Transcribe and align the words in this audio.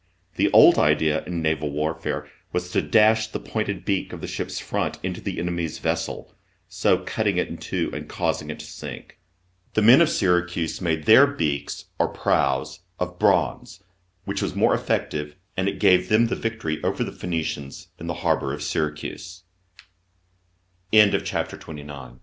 The 0.35 0.51
old 0.51 0.79
idea 0.79 1.23
in 1.25 1.43
naval 1.43 1.69
warfare 1.69 2.27
was 2.51 2.71
to 2.71 2.81
dash 2.81 3.27
the 3.27 3.39
pointed 3.39 3.85
beak 3.85 4.11
of 4.13 4.19
the 4.19 4.25
ship's 4.25 4.57
front 4.57 4.97
into 5.03 5.21
the 5.21 5.37
enemy's 5.37 5.77
vessel, 5.77 6.33
so 6.67 6.97
cutting 6.97 7.37
it 7.37 7.49
in 7.49 7.57
two 7.59 7.91
and 7.93 8.09
causing 8.09 8.49
it 8.49 8.57
to 8.61 8.65
sink. 8.65 9.19
The 9.75 9.83
men 9.83 10.01
of 10.01 10.09
Syracuse 10.09 10.81
made 10.81 11.05
their 11.05 11.27
beaks, 11.27 11.85
or 11.99 12.07
prows, 12.07 12.79
of 12.99 13.19
bronze, 13.19 13.83
which 14.25 14.41
was 14.41 14.55
more 14.55 14.73
effective, 14.73 15.35
and 15.55 15.69
it 15.69 15.79
gave 15.79 16.09
them 16.09 16.25
the 16.25 16.35
victory 16.35 16.83
over 16.83 17.03
the 17.03 17.11
Phoenicians 17.11 17.89
in 17.99 18.07